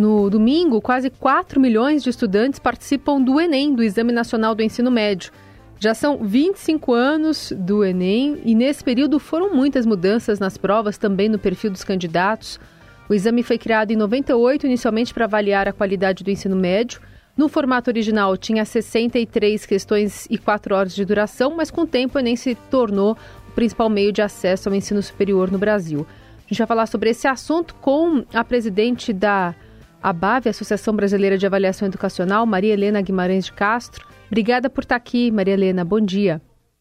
[0.00, 4.90] no domingo, quase 4 milhões de estudantes participam do Enem, do Exame Nacional do Ensino
[4.90, 5.30] Médio.
[5.78, 11.28] Já são 25 anos do Enem e nesse período foram muitas mudanças nas provas, também
[11.28, 12.58] no perfil dos candidatos.
[13.10, 16.98] O exame foi criado em 98, inicialmente para avaliar a qualidade do ensino médio.
[17.36, 22.16] No formato original tinha 63 questões e 4 horas de duração, mas com o tempo
[22.16, 26.06] o Enem se tornou o principal meio de acesso ao ensino superior no Brasil.
[26.38, 29.54] A gente vai falar sobre esse assunto com a presidente da
[30.02, 34.06] ABAV, Associação Brasileira de Avaliação Educacional, Maria Helena Guimarães de Castro.
[34.26, 35.84] Obrigada por estar aqui, Maria Helena.
[35.84, 36.40] Bom dia.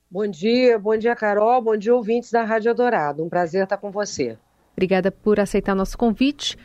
[0.09, 1.61] Bom dia, bom dia, Carol.
[1.61, 3.23] Bom dia, ouvintes da Rádio Dourado.
[3.23, 4.37] Um prazer estar com você.
[4.73, 6.57] Obrigada por aceitar nosso convite.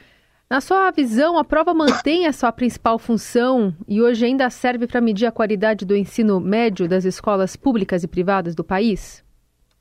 [0.49, 5.01] Na sua visão, a prova mantém a sua principal função e hoje ainda serve para
[5.01, 9.25] medir a qualidade do ensino médio das escolas públicas e privadas do país?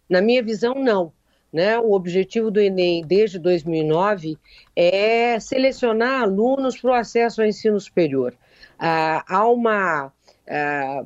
[0.10, 1.14] Na minha visão, não.
[1.54, 1.78] Né?
[1.78, 4.40] O objetivo do Enem desde 2009
[4.76, 8.36] é selecionar alunos para o acesso ao ensino superior.
[8.80, 10.12] Ah, há uma
[10.50, 11.04] ah,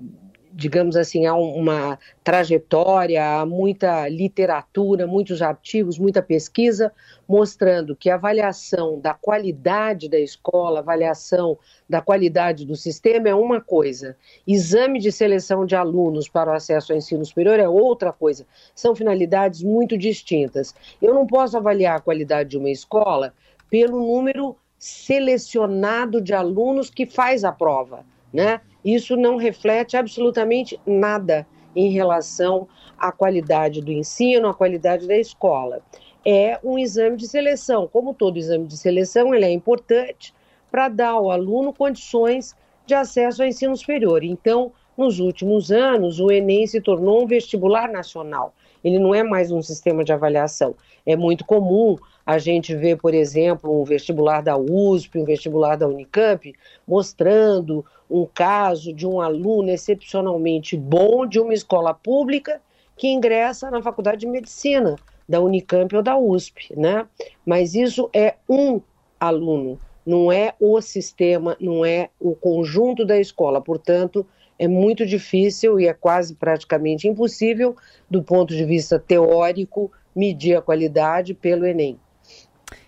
[0.57, 6.91] digamos assim, há uma trajetória, há muita literatura, muitos artigos, muita pesquisa
[7.27, 13.61] mostrando que a avaliação da qualidade da escola, avaliação da qualidade do sistema é uma
[13.61, 18.43] coisa, exame de seleção de alunos para o acesso ao ensino superior é outra coisa.
[18.73, 20.73] São finalidades muito distintas.
[20.99, 23.31] Eu não posso avaliar a qualidade de uma escola
[23.69, 28.59] pelo número selecionado de alunos que faz a prova, né?
[28.83, 35.81] Isso não reflete absolutamente nada em relação à qualidade do ensino, à qualidade da escola.
[36.25, 37.87] É um exame de seleção.
[37.87, 40.33] Como todo exame de seleção, ele é importante
[40.71, 44.23] para dar ao aluno condições de acesso ao ensino superior.
[44.23, 48.53] Então, nos últimos anos, o Enem se tornou um vestibular nacional.
[48.83, 50.75] Ele não é mais um sistema de avaliação.
[51.05, 55.87] É muito comum a gente ver, por exemplo, um vestibular da USP, um vestibular da
[55.87, 56.53] Unicamp,
[56.87, 62.61] mostrando um caso de um aluno excepcionalmente bom de uma escola pública
[62.95, 64.95] que ingressa na faculdade de medicina
[65.27, 67.05] da Unicamp ou da USP, né?
[67.45, 68.81] Mas isso é um
[69.19, 73.61] aluno, não é o sistema, não é o conjunto da escola.
[73.61, 74.25] Portanto,
[74.59, 77.75] é muito difícil e é quase praticamente impossível,
[78.09, 81.99] do ponto de vista teórico, medir a qualidade pelo Enem.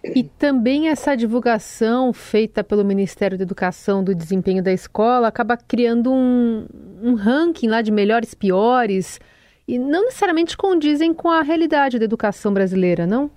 [0.03, 6.11] E também essa divulgação feita pelo Ministério da Educação do desempenho da escola acaba criando
[6.11, 6.65] um,
[7.01, 9.19] um ranking lá de melhores, piores,
[9.67, 13.29] e não necessariamente condizem com a realidade da educação brasileira, não?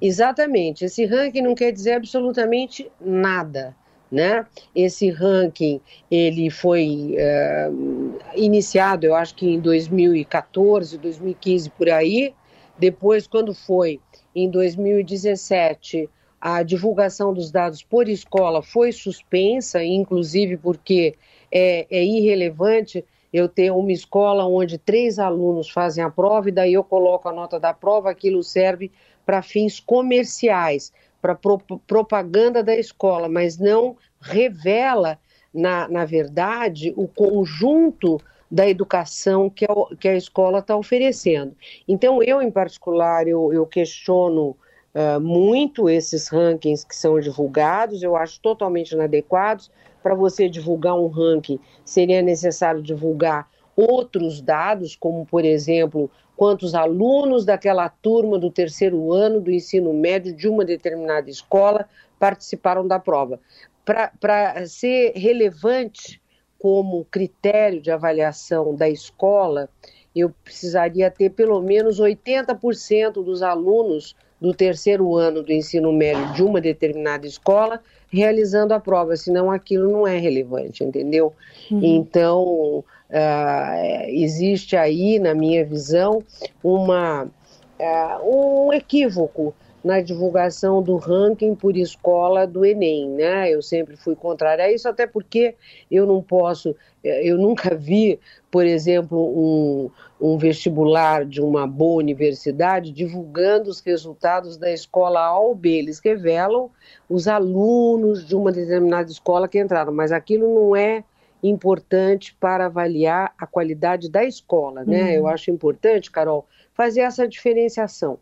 [0.00, 0.84] Exatamente.
[0.84, 3.74] Esse ranking não quer dizer absolutamente nada.
[4.10, 4.46] Né?
[4.74, 5.80] Esse ranking
[6.10, 12.34] ele foi uh, iniciado, eu acho que em 2014, 2015 por aí.
[12.78, 14.00] Depois, quando foi
[14.34, 16.08] em 2017,
[16.40, 21.16] a divulgação dos dados por escola foi suspensa, inclusive porque
[21.50, 26.72] é, é, pro eu ter uma escola onde três alunos fazem a prova e daí
[26.72, 28.90] eu coloco a nota da prova, aquilo serve
[29.26, 35.18] para fins comerciais, para pro, propaganda da escola, mas não revela,
[35.52, 38.20] na, na verdade, o conjunto
[38.50, 41.54] da educação que a, que a escola está oferecendo.
[41.86, 44.56] Então, eu, em particular, eu, eu questiono
[44.94, 49.70] uh, muito esses rankings que são divulgados, eu acho totalmente inadequados.
[50.02, 57.44] Para você divulgar um ranking, seria necessário divulgar outros dados, como, por exemplo, quantos alunos
[57.44, 61.88] daquela turma do terceiro ano do ensino médio de uma determinada escola
[62.18, 63.38] participaram da prova.
[63.84, 66.20] Para ser relevante
[66.58, 69.70] como critério de avaliação da escola,
[70.14, 76.42] eu precisaria ter pelo menos 80% dos alunos do terceiro ano do ensino médio de
[76.42, 81.32] uma determinada escola realizando a prova, senão aquilo não é relevante, entendeu?
[81.70, 81.80] Uhum.
[81.82, 82.44] Então,
[82.78, 86.22] uh, existe aí, na minha visão,
[86.62, 89.54] uma, uh, um equívoco
[89.88, 93.50] na divulgação do ranking por escola do Enem, né?
[93.50, 95.54] Eu sempre fui contrária a isso, até porque
[95.90, 98.20] eu não posso, eh, eu nunca vi,
[98.50, 99.90] por exemplo, um,
[100.20, 105.78] um vestibular de uma boa universidade divulgando os resultados da escola A ou B.
[105.78, 106.70] Eles revelam
[107.08, 111.02] os alunos de uma determinada escola que entraram, mas aquilo não é
[111.42, 115.04] importante para avaliar a qualidade da escola, né?
[115.04, 115.08] Uhum.
[115.08, 118.18] Eu acho importante, Carol, fazer essa diferenciação.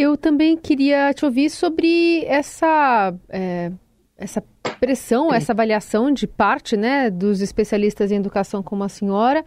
[0.00, 3.72] Eu também queria te ouvir sobre essa, é,
[4.16, 4.40] essa
[4.78, 9.44] pressão, essa avaliação de parte né, dos especialistas em educação como a senhora,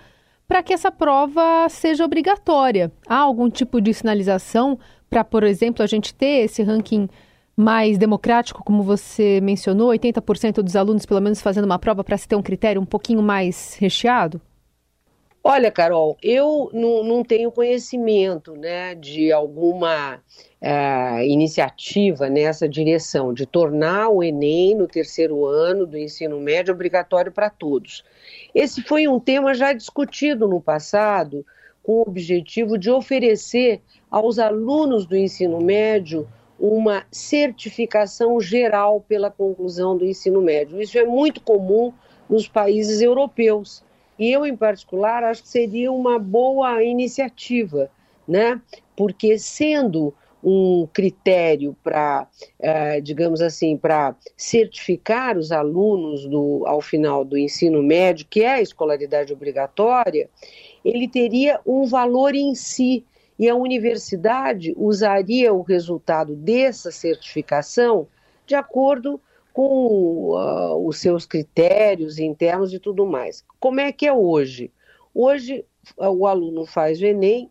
[0.49, 2.91] para que essa prova seja obrigatória.
[3.07, 4.77] Há algum tipo de sinalização
[5.09, 7.07] para, por exemplo, a gente ter esse ranking
[7.55, 12.27] mais democrático, como você mencionou, 80% dos alunos pelo menos fazendo uma prova para se
[12.27, 14.41] ter um critério um pouquinho mais recheado?
[15.43, 20.21] Olha, Carol, eu não, não tenho conhecimento né, de alguma
[20.61, 27.31] é, iniciativa nessa direção, de tornar o Enem no terceiro ano do ensino médio obrigatório
[27.31, 28.03] para todos.
[28.53, 31.43] Esse foi um tema já discutido no passado,
[31.81, 36.27] com o objetivo de oferecer aos alunos do ensino médio
[36.59, 40.79] uma certificação geral pela conclusão do ensino médio.
[40.79, 41.91] Isso é muito comum
[42.29, 43.83] nos países europeus.
[44.17, 47.89] E eu, em particular, acho que seria uma boa iniciativa,
[48.27, 48.61] né?
[48.95, 50.13] Porque sendo
[50.43, 52.27] um critério para,
[52.59, 58.53] eh, digamos assim, para certificar os alunos do, ao final do ensino médio, que é
[58.53, 60.29] a escolaridade obrigatória,
[60.83, 63.05] ele teria um valor em si
[63.37, 68.07] e a universidade usaria o resultado dessa certificação
[68.45, 69.19] de acordo
[69.53, 73.43] com uh, os seus critérios internos e tudo mais.
[73.59, 74.71] Como é que é hoje?
[75.13, 75.65] Hoje
[75.97, 77.49] uh, o aluno faz o Enem,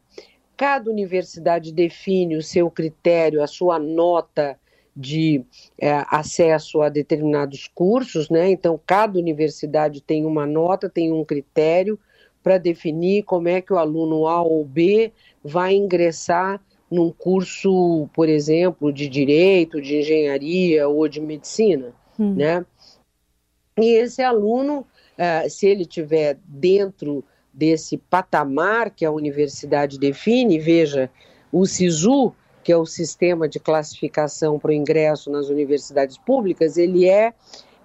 [0.56, 4.58] cada universidade define o seu critério, a sua nota
[4.94, 5.42] de
[5.78, 8.50] é, acesso a determinados cursos, né?
[8.50, 11.98] Então, cada universidade tem uma nota, tem um critério
[12.42, 15.12] para definir como é que o aluno A ou B
[15.42, 22.34] vai ingressar num curso, por exemplo, de direito, de engenharia ou de medicina, hum.
[22.34, 22.64] né?
[23.78, 31.10] E esse aluno, uh, se ele tiver dentro desse patamar que a universidade define, veja,
[31.52, 37.08] o SISU, que é o sistema de classificação para o ingresso nas universidades públicas, ele
[37.08, 37.32] é,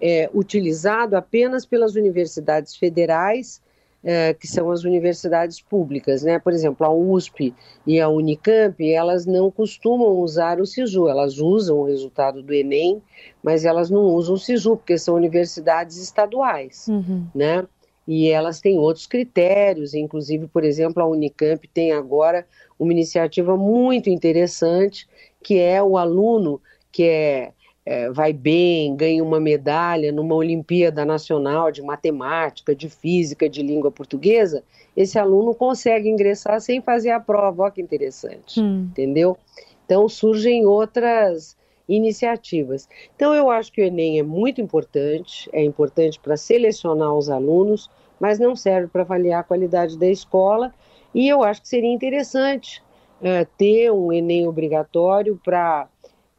[0.02, 3.62] é utilizado apenas pelas universidades federais
[4.06, 6.38] é, que são as universidades públicas, né?
[6.38, 7.56] Por exemplo, a USP
[7.88, 13.02] e a Unicamp, elas não costumam usar o SISU, elas usam o resultado do Enem,
[13.42, 17.26] mas elas não usam o SISU, porque são universidades estaduais, uhum.
[17.34, 17.66] né?
[18.08, 22.46] E elas têm outros critérios, inclusive, por exemplo, a Unicamp tem agora
[22.78, 25.10] uma iniciativa muito interessante,
[25.42, 26.62] que é o aluno
[26.92, 27.52] que é
[27.86, 33.92] é, vai bem, ganha uma medalha numa Olimpíada Nacional de Matemática, de Física, de Língua
[33.92, 34.64] Portuguesa,
[34.98, 37.64] esse aluno consegue ingressar sem fazer a prova.
[37.64, 38.88] Olha que interessante, hum.
[38.90, 39.38] entendeu?
[39.86, 41.56] Então surgem outras
[41.88, 42.90] iniciativas.
[43.16, 47.92] Então eu acho que o Enem é muito importante, é importante para selecionar os alunos,
[48.20, 50.74] mas não serve para avaliar a qualidade da escola.
[51.14, 52.82] E eu acho que seria interessante
[53.22, 55.88] é, ter um Enem obrigatório para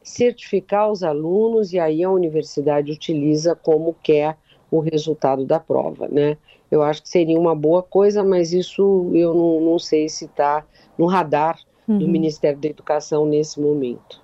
[0.07, 4.37] certificar os alunos e aí a universidade utiliza como quer
[4.71, 6.37] o resultado da prova, né?
[6.69, 10.65] Eu acho que seria uma boa coisa, mas isso eu não, não sei se está
[10.97, 11.57] no radar
[11.87, 11.99] uhum.
[11.99, 14.21] do Ministério da Educação nesse momento.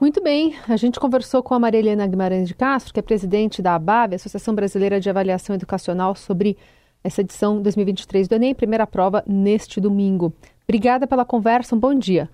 [0.00, 3.62] Muito bem, a gente conversou com a Maria Helena Guimarães de Castro, que é presidente
[3.62, 6.56] da ABAB, Associação Brasileira de Avaliação Educacional, sobre
[7.04, 10.32] essa edição 2023 do Enem, primeira prova neste domingo.
[10.64, 12.28] Obrigada pela conversa, um bom dia.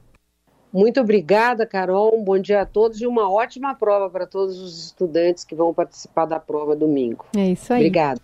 [0.72, 2.18] Muito obrigada, Carol.
[2.18, 5.72] Um bom dia a todos e uma ótima prova para todos os estudantes que vão
[5.72, 7.26] participar da prova domingo.
[7.36, 7.80] É isso aí.
[7.80, 8.20] Obrigada.